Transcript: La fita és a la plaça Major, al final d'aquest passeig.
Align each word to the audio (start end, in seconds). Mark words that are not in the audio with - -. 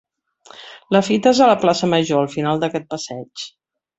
La 0.95 1.01
fita 1.09 1.33
és 1.37 1.41
a 1.41 1.49
la 1.51 1.59
plaça 1.65 1.91
Major, 1.93 2.23
al 2.23 2.31
final 2.39 2.63
d'aquest 2.65 2.91
passeig. 2.95 3.47